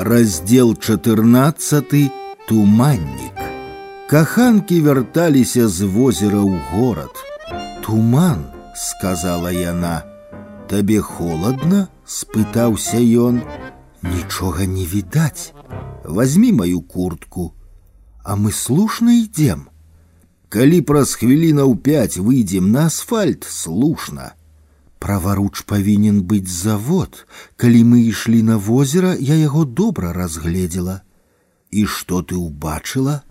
Раздел 0.00 0.76
14 0.76 2.10
туманнік. 2.48 3.36
Каханкі 4.10 4.80
вярталіся 4.80 5.68
з 5.68 5.82
возера 5.82 6.38
ў 6.38 6.60
горад. 6.70 7.14
Туман, 7.82 8.46
сказала 8.74 9.50
яна. 9.50 10.02
Табе 10.68 11.00
холодна? 11.00 11.88
спытаўся 12.06 13.02
ён. 13.02 13.42
Нічога 14.02 14.66
не 14.66 14.86
відаць. 14.86 15.52
Возьми 16.04 16.52
мою 16.52 16.80
куртку. 16.80 17.54
А 18.22 18.36
мы 18.36 18.52
слушна 18.52 19.10
ідзем. 19.10 19.66
Калі 20.48 20.80
праз 20.86 21.14
хвілінаў 21.18 21.76
пяць 21.82 22.18
выйдзем 22.18 22.70
на 22.70 22.86
асфальт, 22.86 23.42
слушна. 23.42 24.34
Праваруч 25.00 25.62
павінен 25.70 26.22
быць 26.22 26.50
завод. 26.50 27.26
Калі 27.56 27.84
мы 27.84 27.98
ішлі 28.08 28.42
на 28.42 28.56
возера, 28.56 29.14
я 29.14 29.34
яго 29.34 29.64
добра 29.64 30.12
разгледзела. 30.12 31.02
І 31.70 31.84
што 31.86 32.22
ты 32.22 32.34
ўбачыла? 32.40 33.22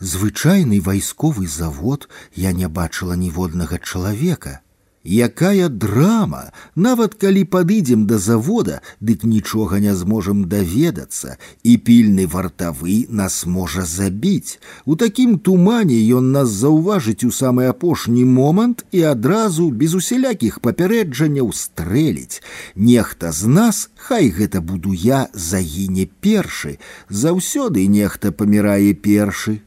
Звычайны 0.00 0.80
вайсковы 0.80 1.46
завод 1.46 2.08
я 2.34 2.52
не 2.52 2.68
бачыла 2.68 3.16
ніводнага 3.16 3.78
чалавека. 3.78 4.60
Якая 5.04 5.70
драма, 5.70 6.52
нават 6.76 7.14
калі 7.16 7.44
падыдзем 7.48 8.04
да 8.04 8.18
завода, 8.20 8.82
дык 9.00 9.24
нічога 9.24 9.80
не 9.80 9.94
зможам 9.96 10.44
даведацца, 10.44 11.38
і 11.64 11.78
пільны 11.80 12.26
вартавы 12.28 13.06
нас 13.08 13.46
можа 13.46 13.86
забіць. 13.88 14.60
У 14.84 14.96
такім 15.00 15.38
тумане 15.38 15.96
ён 16.20 16.36
нас 16.36 16.52
заўважыць 16.52 17.24
у 17.24 17.32
самы 17.32 17.72
апошні 17.72 18.28
момант 18.28 18.84
і 18.92 19.08
адразу 19.14 19.70
без 19.70 19.96
усялякіх 19.96 20.60
папярэджанняў 20.60 21.48
стрэліць. 21.56 22.44
Нехта 22.76 23.32
з 23.32 23.48
нас, 23.48 23.88
хай 23.96 24.28
гэта 24.28 24.60
буду 24.60 24.92
я, 24.92 25.32
загіне 25.32 26.10
першы, 26.20 26.76
заўсёды 27.08 27.88
нехта 27.88 28.36
памірае 28.36 28.92
першы. 28.92 29.64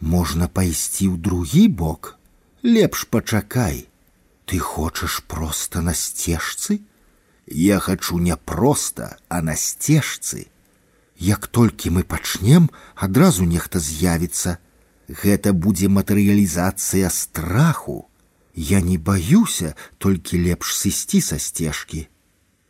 Можна 0.00 0.48
пайсці 0.48 1.12
ў 1.12 1.20
другі 1.20 1.68
бок, 1.68 2.16
лепш 2.64 3.04
пачакай. 3.04 3.87
Ты 4.48 4.58
хочешь 4.58 5.22
просто 5.26 5.80
на 5.80 5.94
стежцы? 5.94 6.80
Я 7.46 7.78
хочу 7.78 8.18
не 8.18 8.36
просто, 8.36 9.16
а 9.28 9.42
на 9.42 9.56
стежцы. 9.56 10.46
Як 11.16 11.46
толькі 11.46 11.90
мы 11.90 12.02
пачнем, 12.02 12.70
адразу 12.94 13.44
нехта 13.44 13.78
з'явіцца. 13.78 14.58
Гэта 15.08 15.52
будзе 15.52 15.88
матэрыялізацыя 15.88 17.10
страху. 17.10 18.08
Я 18.54 18.80
не 18.80 18.98
баюся, 18.98 19.74
толькі 19.98 20.40
лепш 20.40 20.74
сысці 20.74 21.20
са 21.20 21.38
сцежкі. 21.38 22.08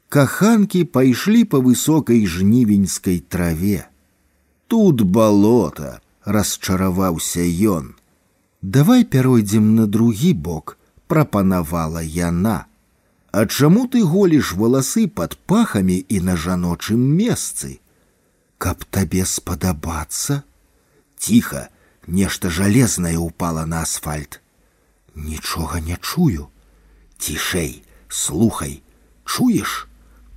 Каханкі 0.08 0.84
пайшлі 0.84 1.44
па 1.44 1.58
высокай 1.58 2.26
жнівеньскай 2.26 3.20
траве. 3.20 3.86
Тут 4.66 5.02
балота, 5.02 6.00
расчараваўся 6.24 7.42
ён. 7.42 7.94
Давай 8.62 9.04
пяройдзем 9.04 9.74
на 9.74 9.86
другі 9.86 10.32
бок, 10.32 10.77
прапанавала 11.08 12.02
яна. 12.02 12.66
А 13.32 13.46
чаму 13.46 13.86
ты 13.90 14.02
голіш 14.02 14.54
валасы 14.54 15.06
пад 15.08 15.36
пахамі 15.50 15.98
і 16.08 16.20
на 16.20 16.36
жаночым 16.36 17.00
месцы? 17.00 17.80
Каб 18.58 18.84
табе 18.90 19.24
спадабацца? 19.26 20.42
Ціха, 21.18 21.68
нешта 22.06 22.50
жалезнае 22.50 23.16
упала 23.18 23.66
на 23.66 23.82
асфальт. 23.82 24.40
Нічога 25.14 25.80
не 25.80 25.96
чую. 25.96 26.48
Цішэй, 27.18 27.82
слухай, 28.08 28.82
чуеш? 29.24 29.88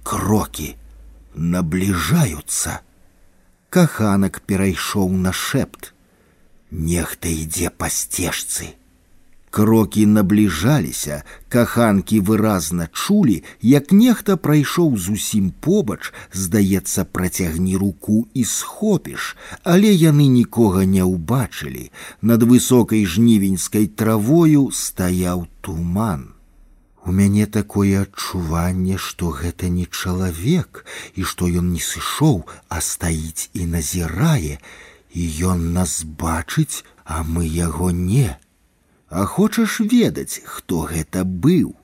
Крокі 0.03 0.75
набліжаюцца. 1.37 2.81
Каханак 3.69 4.41
перайшоў 4.47 5.11
на 5.13 5.31
шэпт. 5.31 5.93
Нехта 6.71 7.29
ідзе 7.29 7.69
па 7.69 7.89
сцежцы. 7.93 8.73
Крокі 9.51 10.05
набліжаліся, 10.05 11.23
каханкі 11.49 12.19
выразна 12.21 12.85
чулі, 12.93 13.43
як 13.61 13.91
нехта 13.91 14.35
прайшоў 14.37 14.97
зусім 15.01 15.49
побач, 15.49 16.13
здаецца, 16.33 17.05
працягні 17.05 17.77
руку 17.77 18.27
і 18.33 18.43
схопіш, 18.43 19.35
але 19.63 19.89
яны 19.89 20.27
нікога 20.27 20.85
не 20.85 21.01
ўбачылі. 21.01 21.89
Над 22.21 22.43
высокай 22.43 23.05
жнівеньскай 23.05 23.87
травою 23.87 24.69
стаяў 24.69 25.47
туман. 25.61 26.37
У 27.07 27.11
мяне 27.15 27.47
такое 27.47 28.03
адчуванне, 28.03 28.97
што 29.01 29.31
гэта 29.31 29.73
не 29.73 29.87
чалавек 29.87 30.83
і 31.15 31.23
што 31.23 31.47
ён 31.47 31.71
не 31.71 31.79
сышоў, 31.79 32.43
а 32.67 32.83
стаіць 32.83 33.49
і 33.55 33.65
назірае, 33.73 34.59
і 35.15 35.23
ён 35.49 35.71
нас 35.71 36.03
бачыць, 36.03 36.83
а 37.05 37.23
мы 37.23 37.47
яго 37.47 37.95
не. 37.95 38.35
А 39.11 39.25
хочаш 39.25 39.79
ведаць, 39.79 40.41
хто 40.45 40.81
гэта 40.91 41.23
быў? 41.23 41.75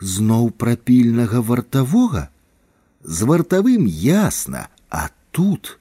Зноў 0.00 0.50
пра 0.50 0.74
пільнага 0.76 1.40
вартавога? 1.40 2.28
З 3.04 3.28
вартавым 3.30 3.86
ясна, 3.86 4.66
а 4.90 5.10
тут 5.30 5.78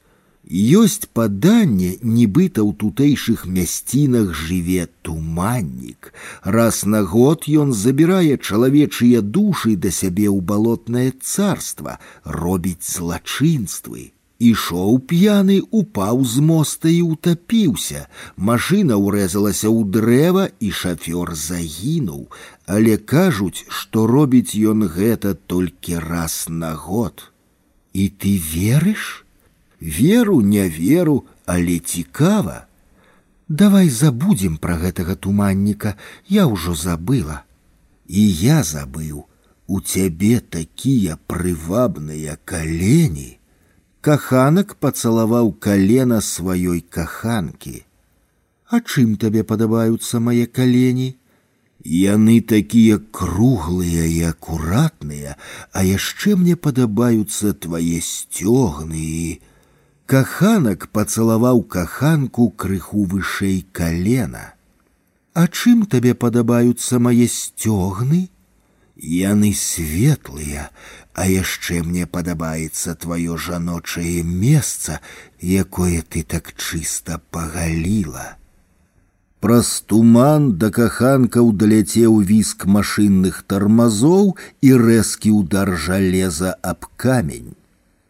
ёсць 0.51 1.09
паданне, 1.13 1.97
нібыта 2.01 2.62
ў 2.62 2.78
тутэйшых 2.78 3.45
мясцінах 3.45 4.34
жыве 4.38 4.88
туманнік. 5.01 6.13
Раз 6.44 6.85
на 6.85 7.01
год 7.01 7.50
ён 7.50 7.73
забірае 7.73 8.38
чалавечыя 8.38 9.22
душы 9.22 9.75
да 9.75 9.89
сябе 9.89 10.28
ў 10.29 10.41
балотнае 10.41 11.13
царства, 11.22 11.97
робіць 12.25 12.85
злачынствы. 12.85 14.12
Ішоў 14.41 14.95
п'яны, 15.06 15.56
упаў 15.69 16.23
з 16.25 16.41
моста 16.41 16.89
і 16.89 17.01
утапіўся. 17.13 18.07
Машына 18.50 18.97
ўрэзалася 18.97 19.69
ў 19.69 19.85
дрэва 19.94 20.45
і 20.57 20.69
шафёр 20.73 21.35
загінуў, 21.38 22.23
але 22.66 22.97
кажуць, 22.97 23.62
што 23.69 24.07
робіць 24.09 24.57
ён 24.72 24.88
гэта 24.95 25.35
толькі 25.53 26.01
раз 26.01 26.50
на 26.50 26.73
год. 26.73 27.29
І 27.94 28.09
ты 28.09 28.31
верыш? 28.41 29.25
Веру, 29.79 30.41
не 30.41 30.66
веру, 30.69 31.25
але 31.45 31.78
цікава. 31.78 32.66
Давай 33.45 33.94
забудзем 33.94 34.56
пра 34.57 34.79
гэтага 34.81 35.19
туманніка, 35.22 35.94
я 36.25 36.47
ўжо 36.50 36.73
забыла. 36.73 37.44
І 38.07 38.25
я 38.41 38.63
забыў, 38.66 39.29
у 39.67 39.81
цябе 39.81 40.41
такія 40.41 41.19
прывабныя 41.29 42.39
калені 42.41 43.38
каханак 44.06 44.75
пацалаваў 44.81 45.53
калена 45.59 46.19
сваёй 46.25 46.81
каханкі. 46.81 47.85
А 48.72 48.79
чым 48.81 49.17
табе 49.22 49.44
падабаюцца 49.44 50.19
мае 50.28 50.47
калені? 50.47 51.16
Яны 51.84 52.41
такія 52.41 52.97
круглыя 53.19 54.06
і 54.06 54.19
акуратныя, 54.29 55.35
а 55.73 55.84
яшчэ 55.84 56.35
мне 56.35 56.56
падабаюцца 56.56 57.53
твае 57.53 58.01
сцёгны 58.01 59.01
і... 59.01 59.42
Каханак 60.12 60.89
пацалаваў 60.92 61.63
каханку 61.63 62.50
крыху 62.50 63.06
вышэй 63.12 63.65
калена. 63.71 64.53
А 65.33 65.48
чым 65.48 65.86
табе 65.86 66.13
падабаюцца 66.13 67.00
мае 67.00 67.27
сцёгны? 67.31 68.27
Яны 69.01 69.53
светлыя, 69.53 70.69
а 71.13 71.25
яшчэ 71.27 71.81
мне 71.83 72.06
падабаецца 72.06 72.94
тваё 72.95 73.38
жаночае 73.38 74.21
месца, 74.24 75.00
якое 75.42 76.03
ты 76.03 76.21
так 76.24 76.53
чыста 76.53 77.19
пагаліла. 77.31 78.38
Праз 79.42 79.81
туман 79.89 80.51
да 80.62 80.69
каханкаў 80.69 81.50
даляцеў 81.63 82.19
віск 82.31 82.68
машынных 82.75 83.42
тармазоў 83.50 84.38
і 84.62 84.69
рэзкі 84.83 85.33
ўдар 85.39 85.74
жалеза 85.88 86.53
аб 86.62 86.86
камень. 86.95 87.57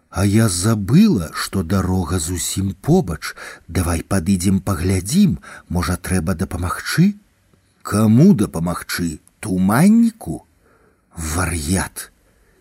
А 0.10 0.26
я 0.26 0.50
забыла, 0.50 1.32
што 1.32 1.64
дарога 1.64 2.20
зусім 2.20 2.76
побач, 2.84 3.32
давай 3.70 4.04
падыдзем 4.04 4.60
паглядзім, 4.60 5.40
можа 5.70 5.96
трэба 5.96 6.36
дапамагчы? 6.36 7.16
Каму 7.82 8.34
дапамагчы 8.36 9.22
туманніку? 9.40 10.44
Вар'ят! 11.16 12.12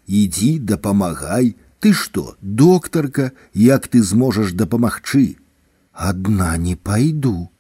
ідзі 0.07 0.59
дапамагай 0.59 1.55
Ты 1.81 1.95
што, 1.95 2.37
доктарка, 2.43 3.33
як 3.55 3.89
ты 3.89 4.03
зможаш 4.05 4.53
дапамагчы? 4.53 5.39
Адна 5.93 6.57
не 6.59 6.77
пайду. 6.77 7.51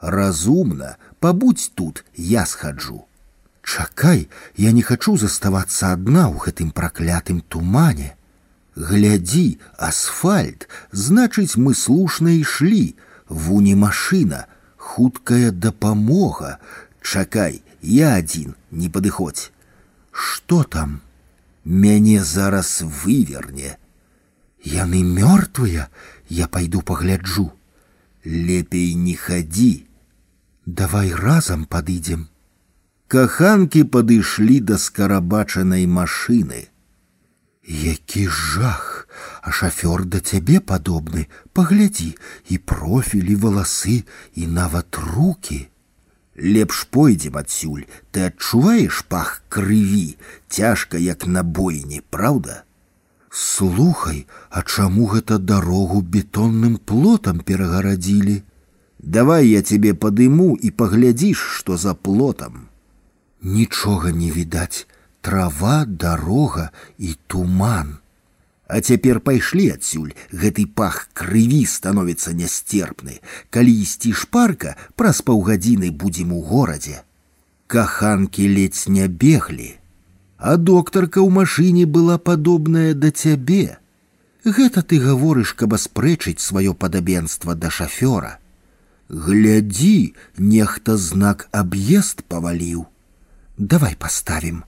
Разумна, 0.00 0.96
пабудзь 1.18 1.72
тут, 1.74 2.04
я 2.14 2.46
схаджу. 2.46 3.06
Чакай, 3.62 4.28
я 4.56 4.70
не 4.70 4.82
хачу 4.82 5.16
заставацца 5.18 5.90
адна 5.98 6.30
ў 6.30 6.46
гэтым 6.46 6.70
праклятым 6.70 7.42
тумане. 7.42 8.14
Глядзі, 8.76 9.58
асфальт, 9.74 10.68
значыць, 10.92 11.58
мы 11.58 11.74
слушна 11.74 12.38
ішлі, 12.38 12.94
вуні 13.26 13.74
машына, 13.74 14.46
хуткая 14.76 15.50
дапамога. 15.50 16.62
Чакай, 17.02 17.62
я 17.82 18.14
адзін, 18.22 18.54
не 18.70 18.86
падыходзь. 18.86 19.50
Што 20.10 20.62
там? 20.64 21.00
Мяне 21.64 22.22
зараз 22.24 22.82
выверне. 22.82 23.76
Яны 24.62 25.02
мёртвыя, 25.02 25.88
я 26.28 26.48
пайду 26.48 26.82
пагляджу. 26.82 27.52
Лепей 28.24 28.94
не 28.94 29.14
хадзі. 29.14 29.86
Давай 30.66 31.12
разам 31.14 31.64
падыдзем. 31.64 32.26
Каханкі 33.06 33.84
падышлі 33.84 34.58
да 34.68 34.78
скарабачанай 34.78 35.86
машыны. 35.86 36.66
Які 37.66 38.26
жах, 38.26 39.06
а 39.42 39.50
шафёр 39.50 40.04
да 40.04 40.18
цябе 40.18 40.58
падобны, 40.58 41.26
паглядзі 41.52 42.14
і 42.50 42.58
профілі 42.58 43.36
валасы 43.46 44.02
і 44.34 44.46
нават 44.46 44.98
руки. 44.98 45.68
Лепш 46.36 46.86
пойдзем 46.90 47.36
адсюль, 47.36 47.86
ты 48.12 48.28
адчуваеш 48.28 49.04
пах 49.08 49.42
крыві, 49.48 50.16
цяжка 50.48 50.98
як 50.98 51.26
на 51.26 51.42
бойне, 51.42 52.02
праўда? 52.10 52.64
Слухай, 53.30 54.26
а 54.50 54.62
чаму 54.62 55.06
гэта 55.06 55.38
дарогу 55.38 56.00
бетонным 56.00 56.76
плотам 56.76 57.40
перагарадзілі? 57.40 58.42
Давай 58.98 59.48
я 59.48 59.62
тебе 59.62 59.94
падыму 59.94 60.56
і 60.56 60.70
паглядзіш, 60.70 61.38
што 61.58 61.76
за 61.76 61.94
плотам. 61.94 62.68
Нічога 63.42 64.12
не 64.12 64.30
відаць, 64.30 64.86
трава, 65.20 65.84
дарога 65.84 66.70
і 66.98 67.16
туман. 67.26 67.98
А 68.70 68.80
цяпер 68.82 69.20
пайшлі 69.22 69.78
адсюль 69.78 70.14
гэты 70.34 70.66
пах 70.66 71.06
крыві 71.14 71.62
становіцца 71.70 72.34
нястерпны. 72.34 73.22
Калі 73.50 73.72
ісці 73.82 74.12
шпарка, 74.12 74.74
праз 74.98 75.22
паўгадзіны 75.22 75.90
будзем 75.94 76.32
у 76.34 76.42
горадзе. 76.42 77.02
Каханкі 77.66 78.48
ледзь 78.50 78.88
не 78.90 79.06
беглі. 79.06 79.78
А 80.38 80.56
доктарка 80.56 81.22
ў 81.22 81.30
машыне 81.30 81.86
была 81.86 82.18
падобная 82.18 82.94
да 82.94 83.10
цябе. 83.10 83.78
Гэта 84.44 84.82
ты 84.82 84.98
гаворыш, 85.02 85.54
каб 85.54 85.74
аспрэчыць 85.74 86.42
сваё 86.42 86.74
падабенства 86.74 87.54
да 87.54 87.70
шафёра. 87.70 88.38
Глядзі, 89.08 90.14
нехта 90.38 90.96
знак 90.98 91.48
аб'езд 91.50 92.26
паваліў. 92.26 92.86
Давай 93.58 93.94
паставім. 93.94 94.64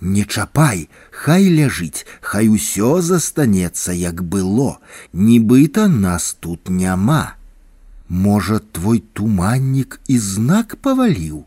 Не 0.00 0.24
чапай, 0.24 0.88
хай 1.10 1.46
ляжыць, 1.46 2.04
хай 2.20 2.48
усё 2.48 3.00
застанецца, 3.00 3.94
як 3.94 4.22
было, 4.22 4.78
нібыта 5.12 5.86
нас 5.86 6.34
тут 6.40 6.68
няма. 6.68 7.36
Можа, 8.08 8.58
твой 8.58 8.98
туманнік 9.14 10.00
і 10.08 10.18
знак 10.18 10.76
паваліў. 10.82 11.46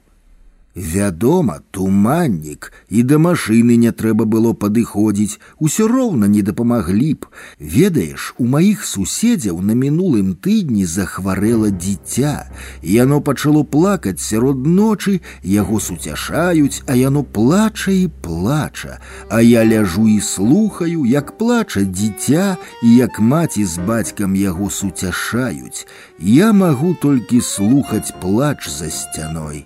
Вядома, 0.75 1.61
туманнік 1.71 2.73
і 2.89 3.03
да 3.07 3.15
машыны 3.15 3.77
не 3.79 3.91
трэба 3.95 4.25
было 4.27 4.51
падыходзіць, 4.51 5.39
усё 5.57 5.87
роўна 5.87 6.27
не 6.27 6.41
дапамаглі 6.43 7.13
б. 7.13 7.31
Ведаеш, 7.59 8.35
у 8.37 8.43
маіх 8.43 8.83
суседзяў 8.83 9.61
на 9.63 9.71
мінулым 9.71 10.33
тыдні 10.35 10.83
захварэла 10.83 11.71
дзіця. 11.71 12.51
Яно 12.83 13.21
пачало 13.21 13.63
плакаць 13.63 14.19
сярод 14.19 14.67
ночы, 14.67 15.21
яго 15.43 15.79
суцяшаюць, 15.79 16.83
а 16.91 16.99
яно 16.99 17.23
плача 17.23 17.95
і 17.95 18.11
плача. 18.21 18.99
А 19.29 19.39
я 19.39 19.63
ляжу 19.63 20.09
і 20.11 20.19
слухаю, 20.19 21.05
як 21.05 21.37
плача 21.37 21.87
дзіця 21.87 22.57
і 22.83 22.95
як 22.95 23.19
маці 23.19 23.63
з 23.63 23.79
бацькам 23.79 24.35
яго 24.35 24.69
суцяшаюць. 24.69 25.87
Я 26.19 26.51
магу 26.51 26.97
толькі 26.99 27.39
слухаць 27.39 28.11
плач 28.19 28.67
за 28.67 28.91
сцяной. 28.91 29.65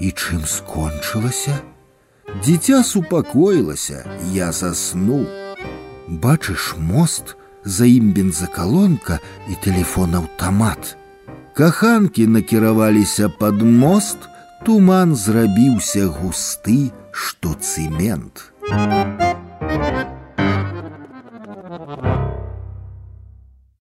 І 0.00 0.10
чым 0.10 0.46
скончылася? 0.46 1.60
Дзіця 2.44 2.82
супакоілася, 2.84 4.04
я 4.32 4.52
заснуў. 4.52 5.26
Бачыш 6.08 6.74
мост, 6.78 7.36
за 7.64 7.84
ім 7.84 8.12
бензакалонка 8.16 9.18
і 9.48 9.58
тэлефон-аўтамат. 9.64 10.96
Каханкі 11.54 12.26
накіраваліся 12.26 13.28
пад 13.28 13.62
мост, 13.62 14.30
туман 14.64 15.16
зрабіўся 15.16 16.06
густы, 16.06 16.90
што 17.12 17.54
цэмент. 17.58 18.52